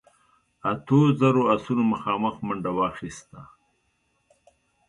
اتو 0.71 0.99
زرو 1.19 1.41
آسونو 1.53 1.83
مخامخ 1.91 2.35
منډه 2.47 2.71
واخيسته. 2.77 3.39